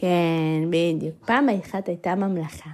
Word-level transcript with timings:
כן, 0.00 0.70
בדיוק. 0.70 1.14
פעם 1.26 1.48
אחת 1.48 1.88
הייתה 1.88 2.14
ממלכה, 2.14 2.70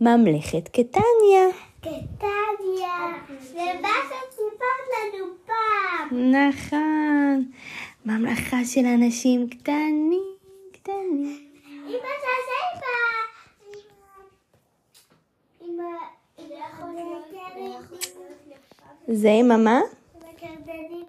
ממלכת 0.00 0.68
קטניה. 0.68 1.46
קטניה, 1.80 3.16
זה 3.40 3.80
מה 3.82 3.88
שסיפרת 4.04 4.86
לנו 4.92 5.26
פעם. 5.46 6.32
נכון, 6.34 7.50
ממלכה 8.04 8.64
של 8.64 8.86
אנשים 8.86 9.48
קטנים, 9.48 10.36
קטנים. 10.72 11.48
אמא 11.86 11.98
תעשה 11.98 12.56
עם 15.60 15.80
ה... 15.80 15.86
זה 19.08 19.30
עם 19.30 19.64
מה? 19.64 19.80
עם 20.14 20.22
הקרדנים. 20.30 21.06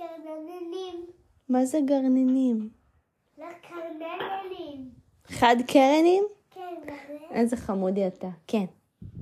עם 0.00 1.04
מה? 1.48 1.64
זה 1.64 1.78
גרנינים? 1.86 2.68
לקרדנים. 3.38 4.90
חד 5.26 5.56
קרנים? 5.66 6.24
כן, 6.50 6.74
זה. 6.86 7.14
איזה 7.30 7.56
חמודי 7.56 8.06
אתה. 8.06 8.28
כן. 8.46 8.64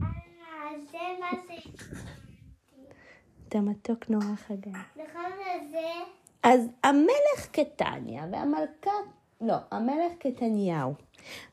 אה, 0.02 0.08
זה 0.90 0.98
מה 1.20 1.30
ש... 1.48 1.68
אתה 3.48 3.60
מתוק 3.60 4.10
נורא 4.10 4.36
חגי. 4.36 4.70
נכון 4.70 5.30
זה? 5.70 5.88
אז 6.42 6.68
המלך 6.84 7.48
קטניה 7.52 8.26
והמלכה, 8.32 8.90
לא, 9.40 9.54
המלך 9.70 10.12
קטניהו 10.18 10.94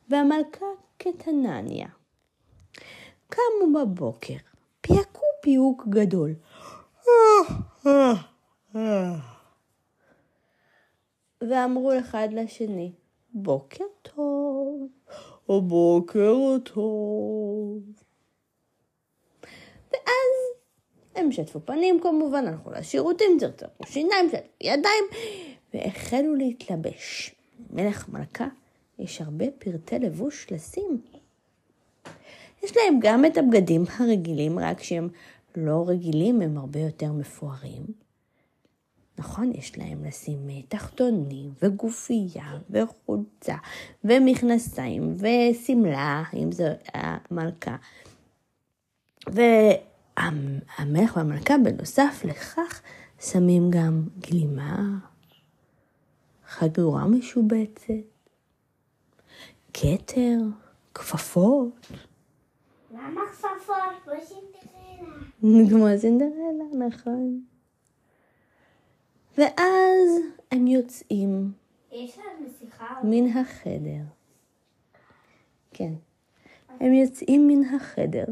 והמלכה 0.09 0.65
קטנניה 0.97 1.87
קמו 3.29 3.73
בבוקר, 3.79 4.33
פייקו 4.81 5.25
פיוק 5.41 5.85
גדול. 5.89 6.35
ואמרו 11.41 11.91
אחד 11.99 12.27
לשני, 12.31 12.91
בוקר 13.33 13.83
טוב, 14.01 14.87
או 15.49 15.61
בוקר 15.61 16.35
טוב. 16.63 17.81
ואז 19.91 20.31
הם 21.15 21.31
שטפו 21.31 21.59
פנים 21.65 21.99
כמובן, 22.01 22.47
הלכו 22.47 22.71
לשירותים, 22.71 23.37
צרצרו 23.39 23.69
שיניים, 23.85 24.29
שטפו 24.29 24.37
ידיים, 24.61 25.03
והחלו 25.73 26.35
להתלבש. 26.35 27.35
מלך 27.69 28.09
מלכה, 28.09 28.47
יש 28.99 29.21
הרבה 29.21 29.45
פרטי 29.59 29.99
לבוש 29.99 30.47
לשים. 30.51 31.01
יש 32.63 32.77
להם 32.77 32.99
גם 33.01 33.25
את 33.25 33.37
הבגדים 33.37 33.83
הרגילים, 33.99 34.59
רק 34.59 34.83
שהם 34.83 35.09
לא 35.55 35.83
רגילים, 35.87 36.41
הם 36.41 36.57
הרבה 36.57 36.79
יותר 36.79 37.11
מפוארים. 37.11 38.08
נכון, 39.19 39.51
יש 39.55 39.77
להם 39.77 40.03
לשים 40.05 40.49
אה, 40.49 40.61
תחתונים 40.69 41.51
וגופייה 41.61 42.57
וחולצה 42.69 43.55
ומכנסיים 44.03 45.15
ושמלה, 45.15 46.23
אם 46.33 46.51
זו 46.51 46.63
המלכה. 46.93 47.75
והמלך 49.27 51.15
והמלכה 51.15 51.53
בנוסף 51.63 52.21
לכך 52.23 52.81
שמים 53.19 53.69
גם 53.69 54.03
גלימה, 54.19 54.97
חגורה 56.47 57.07
משובצת, 57.07 57.93
כתר, 59.73 60.37
כפפות, 60.93 61.87
למה 62.91 63.21
כפפות? 63.31 63.75
כמו 64.03 64.13
סינדרלה. 64.21 65.69
כמו 65.69 65.85
סינדרלה, 65.97 66.87
נכון. 66.87 67.41
ואז 69.37 70.09
הם 70.51 70.67
יוצאים? 70.67 71.51
מן 73.03 73.27
החדר. 73.37 74.03
כן. 75.71 75.93
הם 76.79 76.93
יוצאים 76.93 77.47
מן 77.47 77.75
החדר. 77.75 78.25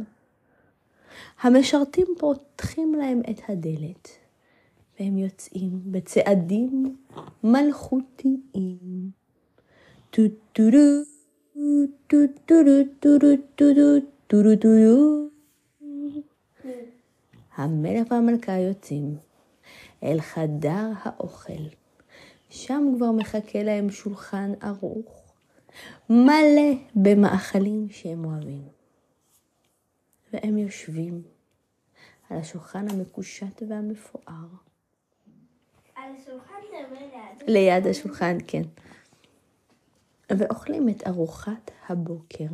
המשרתים 1.42 2.06
פותחים 2.20 2.96
להם 2.96 3.22
את 3.30 3.42
הדלת, 3.50 4.10
והם 5.00 5.18
יוצאים 5.18 5.80
בצעדים 5.86 6.96
מלכותיים. 7.44 9.12
המלך 17.56 18.12
והמלכה 18.12 18.58
יוצאים 18.58 19.18
אל 20.04 20.22
חדר 20.22 20.92
האוכל. 21.04 21.64
שם 22.50 22.84
כבר 22.98 23.12
מחכה 23.12 23.64
להם 23.64 23.90
שולחן 23.90 24.52
ערוך, 24.62 25.34
מלא 26.10 26.72
במאכלים 26.96 27.88
שהם 27.90 28.26
אוהבים. 28.26 28.68
והם 30.34 30.58
יושבים 30.58 31.22
על 32.30 32.38
השולחן 32.38 32.86
המקושט 32.90 33.64
והמפואר. 33.70 34.48
על 35.96 36.12
השולחן 36.18 36.54
זה 36.72 36.96
ליד. 37.00 37.50
ליד 37.50 37.88
השולחן, 37.88 38.38
כן. 38.48 38.62
ואוכלים 40.30 40.90
את 40.90 41.08
ארוחת 41.08 41.72
הבוקר. 41.90 42.46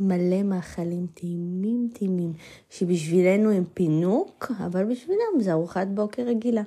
מלא 0.00 0.42
מאכלים 0.42 1.06
טעימים 1.14 1.88
טעימים, 1.92 2.32
שבשבילנו 2.70 3.50
הם 3.50 3.64
פינוק, 3.74 4.52
אבל 4.66 4.84
בשבילם 4.84 5.40
זה 5.40 5.52
ארוחת 5.52 5.86
בוקר 5.86 6.22
רגילה. 6.22 6.62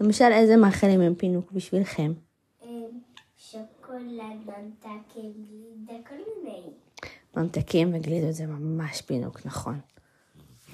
למשל, 0.00 0.24
איזה 0.32 0.56
מאכלים 0.56 1.00
הם 1.00 1.14
פינוק 1.14 1.52
בשבילכם? 1.52 2.12
שוקולד, 3.38 4.20
ממתקים, 4.46 5.32
גלידה, 5.48 6.08
כל 6.08 6.14
מיני. 6.14 6.62
ממתקים 7.36 7.94
וגלידות 7.94 8.34
זה 8.34 8.46
ממש 8.46 9.02
פינוק, 9.02 9.46
נכון. 9.46 9.78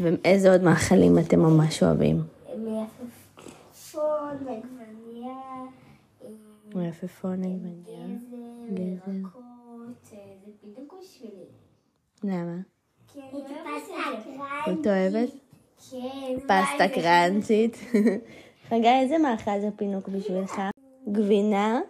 ואיזה 0.01 0.53
עוד 0.53 0.63
מאכלים 0.63 1.19
אתם 1.19 1.41
ממש 1.41 1.83
אוהבים? 1.83 2.23
מלפפון, 2.57 4.39
עגבניה, 4.41 5.35
אמ, 6.25 6.29
מלפפון, 6.75 7.45
עגבניה. 7.45 8.07
גזר. 8.67 8.83
ירקות, 8.83 9.43
אה, 10.13 10.19
זה 10.45 10.53
בדיוק 10.65 10.95
בשבילי. 11.01 11.45
למה? 12.25 12.57
כי 13.13 13.21
אני 13.21 13.31
אוהבת 13.33 14.81
את 14.81 14.87
אוהבת? 14.87 15.29
כן. 15.91 16.41
פסטה 16.41 16.89
קראנצ'ית. 16.95 17.77
חגי, 18.69 18.89
איזה 19.03 19.19
מאכל 19.19 19.61
זה 19.61 19.69
פינוק 19.77 20.09
בשבילך? 20.09 20.63
גבינה? 21.13 21.81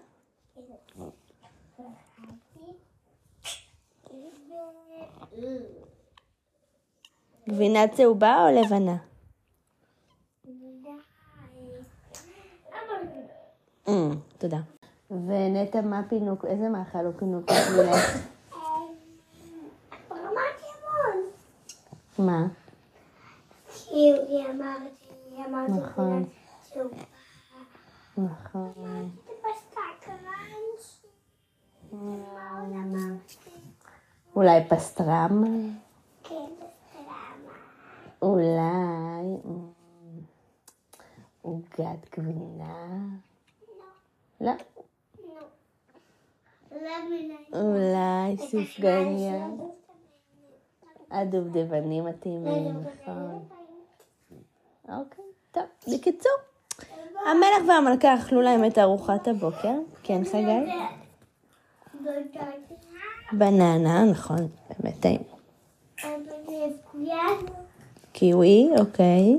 גבינה 7.49 7.89
צהובה 7.89 8.37
או 8.45 8.63
לבנה? 8.63 8.97
אמ, 13.89 14.11
תודה. 14.39 14.61
ונטע, 15.11 15.81
מה 15.81 16.03
פינוק? 16.09 16.45
איזה 16.45 16.69
מאכל 16.69 16.99
הוא 16.99 17.13
פינוק 17.19 17.51
בשבילך? 17.51 18.17
מה? 22.21 22.47
כי 23.75 24.13
היא 24.29 24.47
אמרת, 24.51 24.83
היא 25.31 25.45
אמרת, 25.45 25.71
נכון. 25.71 26.29
נכון. 28.17 28.73
אמרתי? 32.73 33.51
אולי 34.37 34.69
פסטרמה? 34.69 35.47
כן, 36.23 36.35
בסלמה. 36.35 37.53
אולי 38.23 39.41
אמ, 39.45 39.71
עוגת 41.43 42.19
גבינה? 42.19 42.97
לא. 44.41 44.53
נו. 45.21 45.35
למה 46.73 47.17
אולי 47.53 48.37
סופגניה? 48.51 49.47
הדובדבנים 51.11 52.07
הטעימים, 52.07 52.75
נכון. 53.03 53.43
אוקיי, 54.89 55.25
טוב. 55.53 55.63
בקיצור, 55.95 56.33
המלך 57.27 57.69
והמלכה 57.69 58.15
אכלו 58.15 58.43
להם 58.43 58.65
את 58.65 58.79
ארוחת 58.79 59.29
הבוקר. 59.29 59.75
כן, 60.03 60.25
חגי? 60.25 60.73
בננה, 63.33 64.05
נכון, 64.05 64.49
באמת 64.69 65.01
טעים. 65.01 65.23
קיווי, 68.13 68.71
אוקיי. 68.79 69.37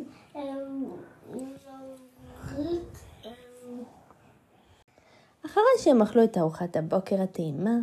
אחרי 5.45 5.63
שהם 5.77 6.01
אכלו 6.01 6.23
את 6.23 6.37
ארוחת 6.37 6.75
הבוקר 6.75 7.21
הטעימה 7.21 7.75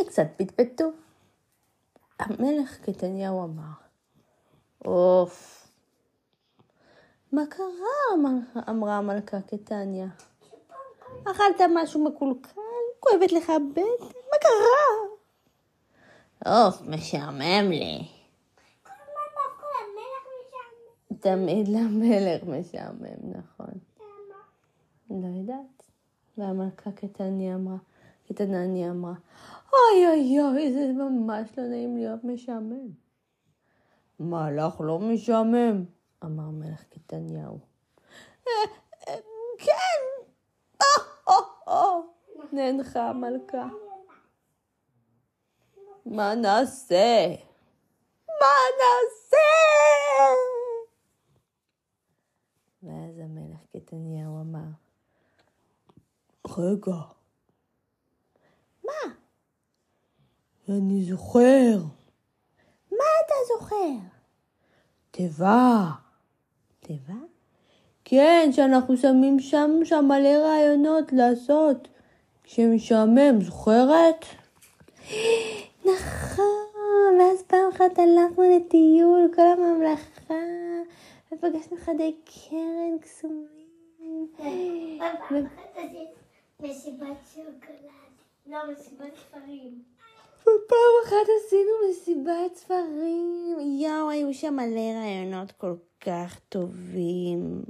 וקצת 0.00 0.26
פטפטו, 0.36 0.84
המלך 2.18 2.78
קטניהו 2.82 3.44
אמר, 3.44 3.62
אוף, 4.84 5.68
מה 7.32 7.42
קרה? 7.50 7.66
אמר- 8.14 8.70
אמרה 8.70 8.96
המלכה 8.96 9.40
קטניה. 9.40 10.06
אכלת 11.24 11.60
משהו 11.74 12.04
מקולקל? 12.04 12.60
כואבת 13.00 13.32
לך 13.32 13.50
הבטן? 13.50 14.04
מה 14.30 14.36
קרה? 14.40 15.08
אוף, 16.66 16.82
משעמם 16.82 17.70
לי. 17.70 18.08
תמיד 21.20 21.68
למלך 21.68 22.42
משעמם, 22.42 23.32
נכון. 23.32 23.74
למה? 24.00 24.36
לא 25.22 25.38
יודעת. 25.38 25.82
והמלכה 26.38 26.92
קטניה 26.92 27.54
אמרה, 27.54 27.76
קטנניה 28.28 28.90
אמרה, 28.90 29.12
אוי 29.78 30.06
אוי 30.06 30.40
אוי, 30.40 30.72
זה 30.72 30.92
ממש 30.92 31.48
לא 31.58 31.64
נעים 31.64 31.96
להיות 31.96 32.24
משעמם. 32.24 32.88
מה 34.18 34.50
לך 34.50 34.80
לא 34.80 34.98
משעמם? 34.98 35.84
אמר 36.24 36.50
מלך 36.50 36.84
קטניהו. 36.84 37.58
"אה, 38.46 38.52
אה, 39.08 39.18
כן! 39.58 40.24
או, 41.66 42.02
נאנחה 42.52 43.08
המלכה. 43.08 43.68
מה 46.06 46.34
נעשה? 46.34 47.26
מה 48.28 48.54
נעשה? 48.78 49.36
ואז 52.82 53.18
המלך 53.18 53.60
קטניהו 53.76 54.40
אמר, 54.40 54.68
רגע. 56.58 56.96
מה? 58.84 58.92
אני 60.68 61.02
זוכר. 61.02 61.78
מה 62.90 63.04
אתה 63.24 63.34
זוכר? 63.48 63.94
תיבה. 65.10 65.90
תיבה? 66.80 67.14
כן, 68.04 68.48
שאנחנו 68.52 68.96
שמים 68.96 69.40
שם, 69.40 69.70
שם 69.84 70.04
מלא 70.08 70.28
רעיונות 70.28 71.12
לעשות. 71.12 71.88
כשמשעמם, 72.42 73.40
זוכרת? 73.40 74.24
נכון, 75.84 77.18
ואז 77.20 77.42
פעם 77.46 77.68
אחת 77.72 77.98
הלכנו 77.98 78.44
לטיול, 78.56 79.30
כל 79.34 79.42
הממלכה, 79.42 80.34
ופגשנו 81.32 81.76
חדי 81.76 82.14
קרן 82.24 82.98
קסומים. 83.00 84.28
פעם 84.36 85.16
אחת 85.46 85.76
עשית 85.76 86.08
מסיבת 86.60 87.16
שוקולד. 87.34 88.14
לא, 88.46 88.58
מסיבת 88.72 89.16
ספרים. 89.16 89.82
ופעם 90.48 90.94
אחת 91.04 91.26
עשינו 91.38 91.70
מסיבת 91.90 92.54
ספרים. 92.54 93.56
יואו, 93.80 94.10
היו 94.10 94.34
שם 94.34 94.56
מלא 94.56 94.98
רעיונות 94.98 95.52
כל 95.52 95.74
כך 96.00 96.40
טובים. 96.48 97.62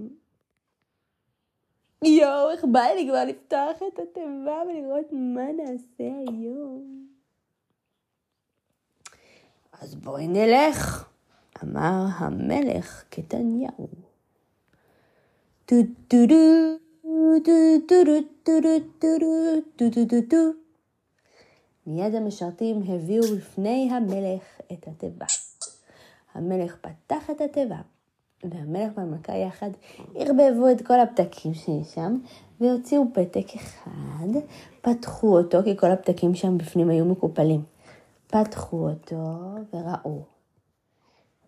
יואו, 2.04 2.50
איך 2.50 2.64
בא 2.64 2.80
לי 2.80 3.06
כבר 3.08 3.24
לפתוח 3.24 3.76
את 3.88 3.98
התיבה 3.98 4.62
ולראות 4.68 5.06
מה 5.12 5.52
נעשה 5.52 6.10
היום. 6.28 7.06
אז 9.80 9.94
בואי 9.94 10.28
נלך, 10.28 11.08
אמר 11.64 12.04
המלך 12.18 13.04
קטניהו. 13.10 13.88
טו 15.66 15.76
טו 16.08 16.16
טו 16.28 16.34
טו 17.44 17.88
טו 17.88 18.04
טו 18.44 18.60
טו 18.60 18.60
טו 18.98 19.10
טו 19.76 19.90
טו 19.90 20.04
טו 20.08 20.16
טו 20.30 20.67
מיד 21.88 22.14
המשרתים 22.14 22.82
הביאו 22.88 23.22
בפני 23.36 23.90
המלך 23.92 24.42
את 24.72 24.88
התיבה. 24.88 25.26
המלך 26.34 26.76
פתח 26.80 27.30
את 27.30 27.40
התיבה, 27.40 27.80
והמלך 28.44 28.92
והמלכה 28.96 29.36
יחד 29.36 29.70
ערבבו 30.14 30.70
את 30.72 30.86
כל 30.86 31.00
הפתקים 31.00 31.54
שיש 31.54 31.94
שם, 31.94 32.18
והוציאו 32.60 33.02
פתק 33.14 33.54
אחד, 33.56 34.28
פתחו 34.80 35.38
אותו, 35.38 35.58
כי 35.64 35.76
כל 35.76 35.90
הפתקים 35.90 36.34
שם 36.34 36.58
בפנים 36.58 36.90
היו 36.90 37.04
מקופלים. 37.04 37.62
פתחו 38.26 38.88
אותו 38.88 39.54
וראו 39.72 40.22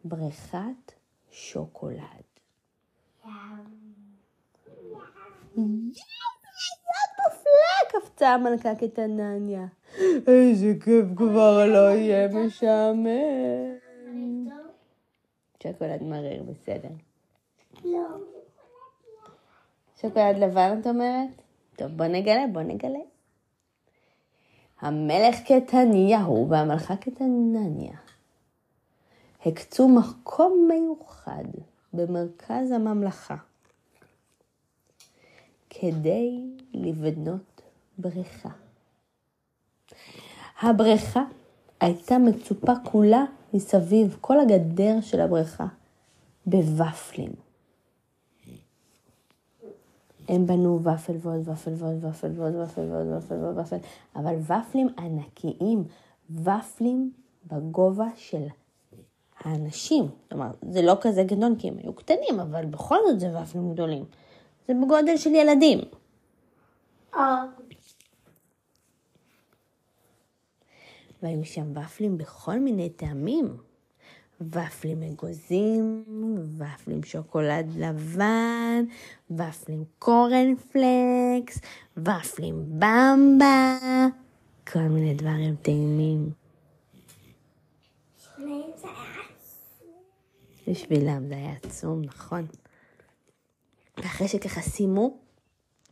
בריכת 0.04 0.92
שוקולד. 1.30 2.00
יד 5.56 5.62
מופלא! 7.18 8.00
קפצה 8.00 8.28
המלכה 8.28 8.74
קטנניה. 8.74 9.66
איזה 10.26 10.74
כיף 10.84 11.06
כבר 11.16 11.66
לא 11.66 11.90
יהיה 11.90 12.28
משעמם. 12.28 13.80
שוקולד 15.62 16.02
מריר, 16.02 16.42
בסדר. 16.42 16.88
לא. 17.84 18.06
שוקולד 20.00 20.38
לבן 20.38 20.78
את 20.80 20.86
אומרת? 20.86 21.28
טוב, 21.76 21.88
בוא 21.88 22.06
נגלה, 22.06 22.44
בוא 22.52 22.62
נגלה. 22.62 22.98
המלך 24.80 25.36
קטניהו 25.40 26.46
והמלכה 26.50 26.96
קטנניה 26.96 27.96
הקצו 29.46 29.88
מקום 29.88 30.68
מיוחד 30.68 31.44
במרכז 31.92 32.70
הממלכה 32.70 33.36
כדי 35.70 36.40
לבנות 36.74 37.60
בריכה. 37.98 38.48
הבריכה 40.60 41.22
הייתה 41.80 42.18
מצופה 42.18 42.72
כולה 42.84 43.24
מסביב, 43.54 44.16
כל 44.20 44.40
הגדר 44.40 45.00
של 45.00 45.20
הבריכה, 45.20 45.66
בוופלים. 46.46 47.32
הם 50.28 50.46
בנו 50.46 50.80
ופל 50.82 51.12
ועוד 51.20 51.48
ופל 51.48 51.72
ועוד 51.76 52.04
ופל 52.04 52.30
ועוד 52.36 52.54
ופל 52.54 52.80
ועוד 52.80 53.06
ופל 53.16 53.34
ועוד 53.34 53.58
ופל, 53.58 53.76
אבל 54.16 54.34
ופלים 54.42 54.88
ענקיים, 54.98 55.84
ופלים 56.30 57.12
בגובה 57.46 58.06
של 58.16 58.46
האנשים. 59.40 60.04
כלומר, 60.28 60.50
זה 60.70 60.82
לא 60.82 60.96
כזה 61.00 61.22
גדול 61.22 61.54
כי 61.58 61.68
הם 61.68 61.74
היו 61.82 61.92
קטנים, 61.92 62.40
אבל 62.40 62.66
בכל 62.66 62.96
זאת 63.06 63.20
זה 63.20 63.40
ופלים 63.42 63.72
גדולים. 63.72 64.04
זה 64.68 64.74
בגודל 64.74 65.16
של 65.16 65.30
ילדים. 65.30 65.80
אה. 67.14 67.44
והיו 71.22 71.44
שם 71.44 71.72
ופלים 71.76 72.18
בכל 72.18 72.58
מיני 72.58 72.90
טעמים. 72.90 73.56
ופלים 74.40 75.02
אגוזים, 75.02 76.04
ופלים 76.58 77.02
שוקולד 77.02 77.66
לבן, 77.76 78.84
ופלים 79.30 79.84
קורנפלקס, 79.98 81.60
ופלים 81.96 82.64
במבה, 82.78 83.78
כל 84.72 84.80
מיני 84.80 85.14
דברים 85.14 85.56
טעימים. 85.62 86.30
בשבילם 90.68 91.28
זה 91.28 91.34
היה 91.34 91.52
עצום, 91.62 92.02
נכון. 92.02 92.46
ואחרי 93.96 94.28
שככה 94.28 94.60
סיימו 94.60 95.18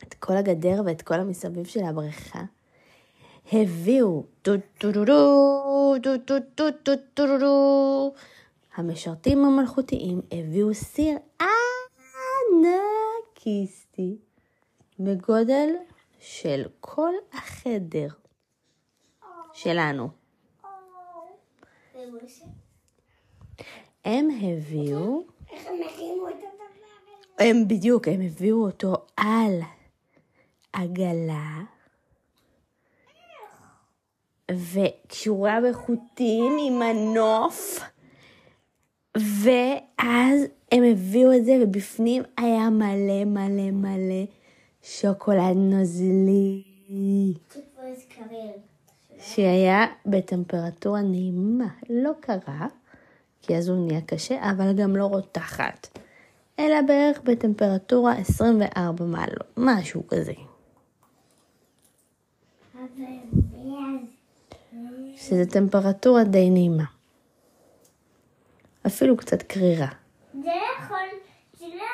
את 0.03 0.15
כל 0.15 0.37
הגדר 0.37 0.83
ואת 0.87 1.03
כל 1.03 1.15
המסביב 1.15 1.67
של 1.67 1.85
הבריכה, 1.85 2.43
הביאו 3.53 4.25
דו-דו-דו-דו, 4.45 5.95
דו-דו-דו-דו-דו-דו. 6.03 7.39
דו 7.39 8.13
המשרתים 8.75 9.45
המלכותיים 9.45 10.21
הביאו 10.33 10.75
סיר 10.75 11.19
ענקיסטי 13.35 14.17
בגודל 14.99 15.69
של 16.21 16.63
כל 16.81 17.13
החדר 17.33 18.09
שלנו. 19.53 20.09
הם 24.05 24.29
הביאו... 24.31 25.23
איך 25.51 25.67
הם 25.67 25.75
הרימו 25.75 26.29
את 26.29 26.35
הדבר 26.35 27.45
הם 27.47 27.69
בדיוק, 27.69 28.09
הם 28.09 28.21
הביאו 28.21 28.65
אותו 28.67 28.95
על 29.17 29.61
עגלה. 30.73 31.78
וקשורה 34.51 35.59
בחוטים 35.69 36.57
עם 36.67 36.79
מנוף, 36.79 37.81
ואז 39.17 40.43
הם 40.73 40.85
הביאו 40.85 41.33
את 41.33 41.45
זה, 41.45 41.59
ובפנים 41.63 42.23
היה 42.37 42.71
מלא 42.71 43.25
מלא 43.25 43.71
מלא 43.71 44.25
שוקולד 44.83 45.57
נוזלי. 45.57 46.63
שהיה 49.21 49.87
בטמפרטורה 50.07 51.03
נעימה, 51.03 51.69
לא 51.91 52.11
קרה, 52.21 52.67
כי 53.43 53.57
אז 53.57 53.69
הוא 53.69 53.87
נהיה 53.87 54.01
קשה, 54.01 54.51
אבל 54.51 54.73
גם 54.73 54.97
לא 54.97 55.05
רותחת. 55.05 55.99
אלא 56.59 56.83
בערך 56.83 57.21
בטמפרטורה 57.25 58.13
24 58.13 59.05
מעלות, 59.05 59.53
משהו 59.57 60.07
כזה. 60.09 60.33
אבל 62.75 63.99
שזו 65.17 65.45
טמפרטורה 65.51 66.25
די 66.25 66.51
נעימה. 66.51 66.85
אפילו 68.87 69.17
קצת 69.17 69.43
קרירה. 69.43 69.89
זה 70.43 70.51
יכול, 70.79 70.99
זה 71.59 71.67
לא 71.67 71.87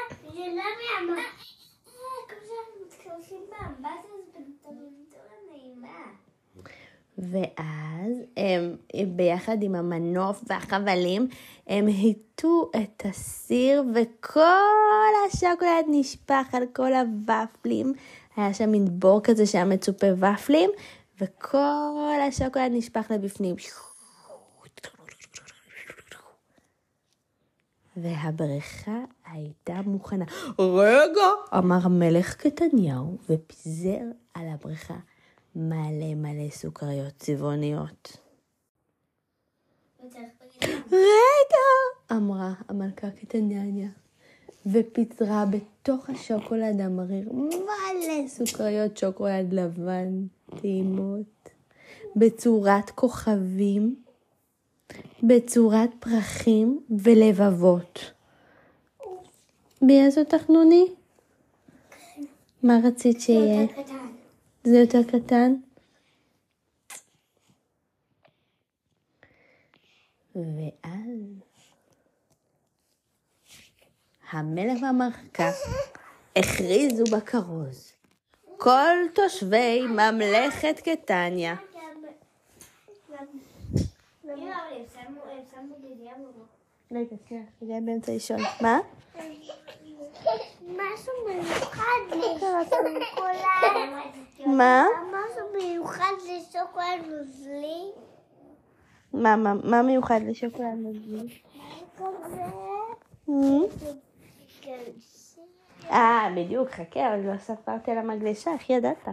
בטמפרטורה 3.79 5.35
נעימה. 5.53 6.05
ואז 7.19 8.13
הם 8.37 8.77
ביחד 9.17 9.63
עם 9.63 9.75
המנוף 9.75 10.43
והחבלים, 10.47 11.29
הם 11.67 11.87
היטו 11.87 12.71
את 12.77 13.03
הסיר 13.05 13.85
וכל 13.95 14.41
השוקולד 15.27 15.85
נשפך 15.89 16.49
על 16.53 16.63
כל 16.73 16.93
הוופלים. 16.93 17.93
היה 18.37 18.55
שם 18.55 18.71
מין 18.71 18.85
בור 18.91 19.21
כזה 19.23 19.47
שהיה 19.47 19.65
מצופה 19.65 20.07
ופלים, 20.17 20.71
וכל 21.19 22.19
השוקולד 22.29 22.71
נשפך 22.73 23.11
לבפנים. 23.11 23.57
והבריכה 27.97 28.99
הייתה 29.27 29.81
מוכנה. 29.85 30.25
רגע, 30.59 31.29
אמר 31.59 31.79
המלך 31.83 32.35
קטניהו, 32.35 33.19
ופיזר 33.29 34.01
על 34.35 34.49
הבריכה 34.49 34.97
מלא 35.57 36.15
מלא 36.17 36.51
סוכריות 36.51 37.15
צבעוניות. 37.19 38.17
רגע, 40.93 41.67
אמרה 42.13 42.53
המלכה 42.69 43.11
קטניה, 43.11 43.91
ופיזרה 44.67 45.45
בתוך 45.51 46.11
השוקולד 46.11 46.81
המריר 46.81 47.33
מלא 47.33 48.29
סוכריות 48.29 48.97
שוקולד 48.97 49.53
לבן 49.53 50.27
טעימות, 50.61 51.49
בצורת 52.17 52.91
כוכבים, 52.91 53.97
בצורת 55.23 55.91
פרחים 56.01 56.81
ולבבות. 56.91 58.11
באיזו 59.83 60.25
תחנוני? 60.25 60.87
מה 62.63 62.79
רצית 62.85 63.21
שיהיה? 63.21 63.67
זה 64.65 64.79
יותר 64.79 65.03
קטן? 65.03 65.55
ואז 70.35 71.44
המלך 74.31 74.83
והמלכה 74.83 75.51
הכריזו 76.37 77.05
בכרוז. 77.17 77.93
כל 78.57 78.97
תושבי 79.15 79.87
ממלכת 79.87 80.81
קטניה. 80.85 81.55
רגע, 86.91 87.17
זה 87.61 87.79
באמצע 87.87 88.13
לישון. 88.13 88.41
מה? 88.61 88.79
משהו 90.67 91.13
מיוחד 91.29 91.81
לשוקולד. 92.11 92.73
מה? 94.47 94.85
משהו 95.09 95.47
מיוחד 95.57 96.13
לשוקולד 96.25 97.07
נוזלי. 97.07 97.91
מה, 99.13 99.37
מה, 99.37 99.55
מה 99.65 99.83
מיוחד 99.83 100.21
לשוקולד 100.27 100.75
נוזלי? 100.77 101.41
אה, 105.91 106.29
בדיוק, 106.37 106.71
חכה, 106.71 107.09
אבל 107.09 107.33
לא 107.33 107.39
ספרתי 107.39 107.91
על 107.91 107.99
המגלשה, 107.99 108.53
איך 108.53 108.71
ידעת? 108.71 109.09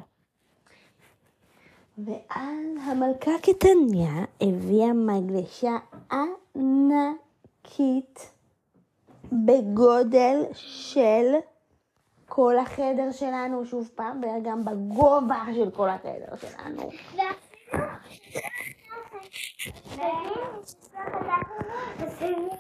ואז 1.98 2.66
המלכה 2.86 3.32
קטניה 3.42 4.26
הביאה 4.42 4.94
מגלשה 4.94 5.78
ענקית 6.56 8.32
בגודל 9.32 10.44
של 10.54 11.36
כל 12.26 12.58
החדר 12.58 13.12
שלנו, 13.12 13.66
שוב 13.66 13.90
פעם, 13.96 14.22
וגם 14.22 14.66
בגובה 14.66 15.44
של 15.56 15.72
כל 15.72 15.90
החדר 15.90 16.36
שלנו. 16.36 16.90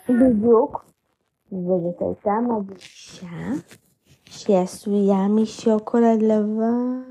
בדיוק. 0.10 0.90
וזאת 1.51 2.01
הייתה 2.01 2.31
מגישה 2.48 3.27
שהיא 4.25 4.58
עשויה 4.58 5.27
משוקולד 5.27 6.22
לבן. 6.22 7.01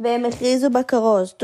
והם 0.00 0.24
הכריזו 0.24 0.70
בכרוז. 0.70 1.34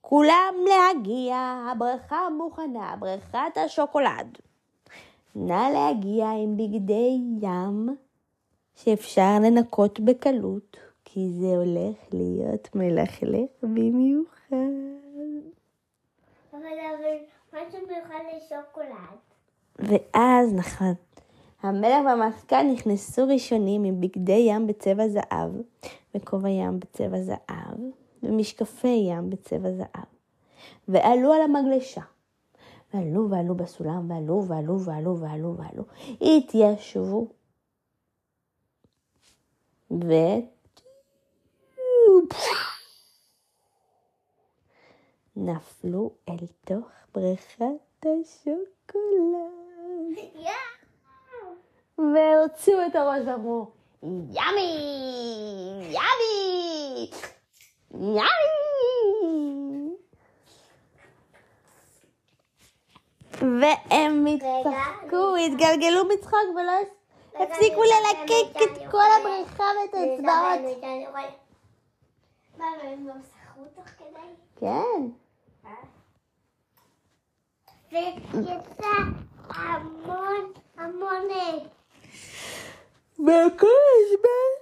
כולם 0.00 0.54
להגיע, 0.68 1.36
הברכה 1.72 2.28
מוכנה, 2.38 2.94
בריכת 2.98 3.56
השוקולד. 3.64 4.38
נא 5.34 5.70
להגיע 5.72 6.30
עם 6.30 6.56
בגדי 6.56 7.20
ים 7.40 7.96
שאפשר 8.74 9.38
לנקות 9.42 10.00
בקלות, 10.00 10.76
כי 11.04 11.30
זה 11.32 11.46
הולך 11.46 11.96
להיות 12.12 12.68
מלכלך 12.74 13.50
במיוחד. 13.62 14.56
אבל 16.52 16.60
אבל 16.62 17.16
משהו 17.52 17.78
מיוחד 17.88 18.24
לשוקולד. 18.36 19.18
ואז 19.78 20.54
נכון, 20.54 20.94
המלך 21.62 22.04
והמלכה 22.06 22.62
נכנסו 22.62 23.26
ראשונים 23.26 23.84
עם 23.84 24.00
בגדי 24.00 24.44
ים 24.48 24.66
בצבע 24.66 25.08
זהב, 25.08 25.50
וכובע 26.14 26.48
ים 26.48 26.80
בצבע 26.80 27.20
זהב, 27.20 27.78
ומשקפי 28.22 28.88
ים 28.88 29.30
בצבע 29.30 29.72
זהב, 29.72 30.06
ועלו 30.88 31.32
על 31.32 31.42
המגלשה. 31.42 32.02
ועלו 32.94 33.30
ועלו 33.30 33.54
בסולם, 33.54 34.10
ועלו 34.10 34.44
ועלו 34.48 34.80
ועלו 34.80 35.18
ועלו 35.20 35.56
ועלו, 35.56 35.84
התיישבו. 36.20 37.28
ו... 39.90 40.12
נפלו 45.36 46.10
אל 46.28 46.46
תוך 46.64 46.88
בריכת 47.14 47.64
השוקולד. 48.00 48.98
והוציאו 51.98 52.86
את 52.86 52.96
הראש 52.96 53.22
ואמרו, 53.26 53.70
ימי! 54.02 54.72
ימי! 55.90 57.10
ימי! 57.94 59.67
והם 63.40 64.26
הצחקו, 64.26 65.36
התגלגלו 65.36 66.04
מצחוק 66.04 66.48
ולא 66.56 66.72
הפסיקו 67.34 67.82
ללקק 67.82 68.62
את 68.62 68.90
כל 68.90 69.04
הבריכה 69.20 69.64
ואת 69.64 69.94
האצבעות. 69.94 70.78
מה, 72.58 72.66
והם 72.82 73.06
גם 73.08 73.20
שחו 73.22 73.60
תוך 73.74 73.84
כדי? 73.84 74.60
כן. 74.60 75.08
ויצא 77.92 78.86
המון 79.48 80.52
המון 80.76 81.28
וכל 83.18 83.66
הזמן, 83.96 84.57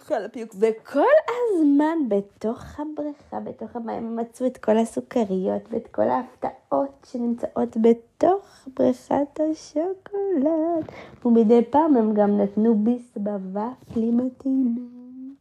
סליחה 0.00 0.16
על 0.16 0.24
הפיוק, 0.24 0.54
וכל 0.58 1.00
הזמן 1.28 1.98
בתוך 2.08 2.80
הבריכה, 2.80 3.40
בתוך 3.40 3.76
המים, 3.76 4.06
הם 4.06 4.16
מצאו 4.16 4.46
את 4.46 4.56
כל 4.56 4.78
הסוכריות 4.78 5.62
ואת 5.70 5.86
כל 5.86 6.08
ההפתעות 6.08 7.06
שנמצאות 7.06 7.76
בתוך 7.76 8.68
בריכת 8.76 9.40
השוקולד. 9.50 10.90
ומדי 11.24 11.64
פעם 11.70 11.96
הם 11.96 12.14
גם 12.14 12.40
נתנו 12.40 12.74
ביס 12.74 13.12
בוואפלים 13.16 14.20
הטעימים. 14.20 15.36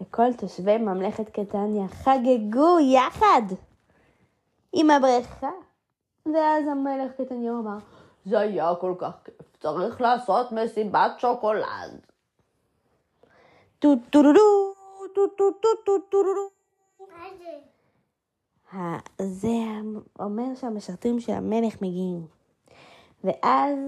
וכל 0.00 0.32
תושבי 0.32 0.78
ממלכת 0.78 1.28
קטניה 1.28 1.88
חגגו 1.88 2.78
יחד 2.80 3.42
עם 4.72 4.90
הבריכה. 4.90 5.69
ואז 6.34 6.68
המלך 6.68 7.12
קטניהו 7.12 7.60
אמר, 7.60 7.78
זה 8.24 8.38
היה 8.38 8.72
כל 8.80 8.94
כך 8.98 9.12
כיף, 9.24 9.56
צריך 9.60 10.00
לעשות 10.00 10.52
מסיבת 10.52 11.12
שוקולד. 11.18 12.00
טו 13.78 13.88
טו 14.10 14.22
טו 14.22 14.32
טו 15.14 15.26
טו 15.26 15.50
טו 15.52 15.72
טו 15.84 15.98
טו 16.10 16.22
טו 16.22 16.50
מה 18.72 18.98
זה? 19.18 19.48
אומר 20.20 20.54
שהמשרתים 20.54 21.20
של 21.20 21.32
המלך 21.32 21.82
מגיעים. 21.82 22.26
ואז, 23.24 23.78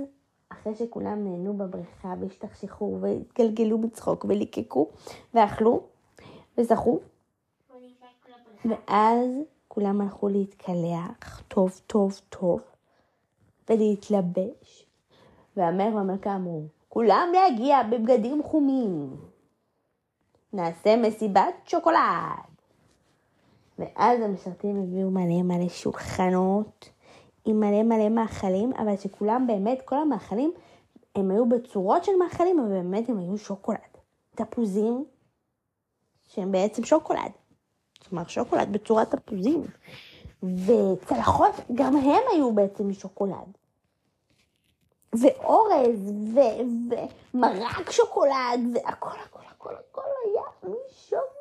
אחרי 0.49 0.75
שכולם 0.75 1.25
נהנו 1.25 1.57
בבריכה 1.57 2.15
והשתכשכו 2.21 2.99
והתגלגלו 3.01 3.79
מצחוק 3.79 4.25
וליקקו 4.29 4.89
ואכלו 5.35 5.83
וזכו. 6.59 7.01
ואז 8.65 9.29
כולם 9.75 10.01
הלכו 10.01 10.29
להתקלח 10.29 11.43
טוב, 11.49 11.81
טוב, 11.87 12.21
טוב, 12.29 12.61
ולהתלבש. 13.71 14.87
והמלך 15.57 15.95
והמלכה 15.95 16.37
אמרו, 16.37 16.63
כולם 16.89 17.29
להגיע 17.35 17.83
בבגדים 17.83 18.43
חומים. 18.43 19.17
נעשה 20.53 20.97
מסיבת 20.97 21.55
שוקולד. 21.65 21.99
ואז 23.79 24.21
המשרתים 24.21 24.83
הביאו 24.83 25.11
מלא 25.11 25.43
מלא 25.43 25.69
שולחנות 25.69 26.89
עם 27.45 27.61
מלא 27.61 27.83
מלא 27.83 28.09
מאכלים, 28.09 28.73
אבל 28.73 28.97
שכולם 28.97 29.47
באמת, 29.47 29.83
כל 29.85 29.99
המאכלים, 29.99 30.53
הם 31.15 31.31
היו 31.31 31.49
בצורות 31.49 32.05
של 32.05 32.13
מאכלים, 32.19 32.61
אבל 32.61 32.69
באמת 32.69 33.09
הם 33.09 33.19
היו 33.19 33.39
שוקולד. 33.39 33.79
תפוזים, 34.35 35.05
שהם 36.25 36.53
בעצם 36.53 36.85
שוקולד. 36.85 37.42
אומרת, 38.11 38.31
שוקולד 38.31 38.73
בצורת 38.73 39.15
תפוזים. 39.15 39.67
וצלחות, 40.43 41.55
גם 41.75 41.97
הם 41.97 42.23
היו 42.33 42.53
בעצם 42.53 42.89
משוקולד. 42.89 43.57
ואורז, 45.13 46.13
ו- 46.35 46.95
ומרק 47.35 47.91
שוקולד, 47.91 48.61
והכל, 48.75 49.11
הכל, 49.25 49.41
הכל, 49.51 49.75
הכל 49.75 50.03
היה 50.25 50.43
משוקולד. 50.63 51.33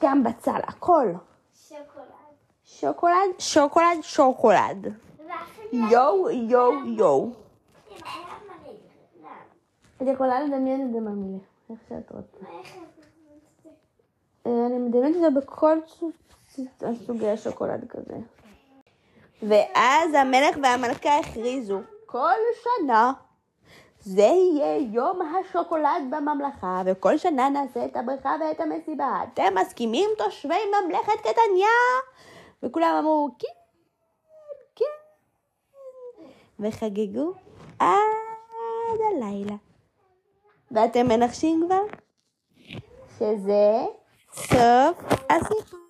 גם 0.00 0.24
בצל, 0.24 0.60
הכל. 0.62 1.06
שוקולד. 1.54 2.06
שוקולד, 2.64 3.30
שוקולד, 3.38 3.98
שוקולד. 4.02 4.94
יואו, 5.72 6.30
יואו, 6.30 6.72
יואו. 6.86 7.30
את 9.96 10.06
יכולה 10.06 10.40
לדמיין 10.40 10.86
את 10.86 10.92
זה 10.92 11.00
מהמילה, 11.00 11.38
איך 11.70 11.78
שאת 11.88 12.10
רוצה. 12.10 12.36
מה, 12.42 12.48
איך 12.58 12.76
את 12.76 13.02
זה? 13.62 13.68
אה, 13.68 13.72
אני 14.46 14.78
מדמיינת 14.78 15.16
את 15.16 15.20
זה 15.20 15.30
בכל 15.30 15.78
סוגי 17.06 17.28
השוקולד 17.28 17.88
כזה. 17.88 18.16
ואז 19.42 20.14
המלך 20.14 20.56
והמלכה 20.62 21.18
הכריזו, 21.18 21.80
כל 22.06 22.34
שנה 22.62 23.12
זה 24.00 24.22
יהיה 24.22 24.76
יום 24.76 25.20
השוקולד 25.22 26.02
בממלכה, 26.10 26.82
וכל 26.86 27.18
שנה 27.18 27.48
נעשה 27.48 27.84
את 27.84 27.96
הברכה 27.96 28.34
ואת 28.40 28.60
המסיבה. 28.60 29.20
אתם 29.32 29.54
מסכימים, 29.60 30.10
תושבי 30.18 30.54
ממלכת 30.84 31.20
קטניה? 31.20 31.68
וכולם 32.62 32.94
אמרו, 32.98 33.28
כן, 33.38 33.48
כן. 34.76 34.84
וחגגו 36.60 37.32
עד 37.78 38.98
הלילה. 39.10 39.54
ואתם 40.70 41.08
מנחשים 41.08 41.62
כבר? 41.66 41.82
שזה 43.18 43.84
serve 44.32 44.96
as 45.28 45.42
a 45.42 45.81